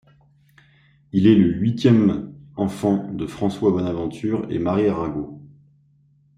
[1.11, 5.39] Il est le huitième enfant de François Bonaventure et Marie Arago.